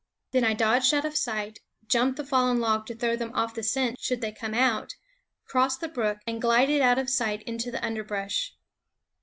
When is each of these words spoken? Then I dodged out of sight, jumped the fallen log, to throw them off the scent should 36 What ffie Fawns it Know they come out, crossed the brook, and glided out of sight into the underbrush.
Then 0.31 0.43
I 0.43 0.55
dodged 0.55 0.95
out 0.95 1.05
of 1.05 1.15
sight, 1.15 1.59
jumped 1.85 2.17
the 2.17 2.25
fallen 2.25 2.59
log, 2.59 2.87
to 2.87 2.95
throw 2.95 3.15
them 3.15 3.31
off 3.35 3.53
the 3.53 3.61
scent 3.61 3.99
should 3.99 4.19
36 4.19 4.41
What 4.41 4.47
ffie 4.47 4.49
Fawns 4.49 4.55
it 4.55 4.55
Know 4.57 4.61
they 4.63 4.67
come 4.67 4.77
out, 4.83 4.95
crossed 5.45 5.81
the 5.81 5.87
brook, 5.89 6.17
and 6.25 6.41
glided 6.41 6.81
out 6.81 6.97
of 6.97 7.07
sight 7.07 7.43
into 7.43 7.69
the 7.69 7.85
underbrush. 7.85 8.55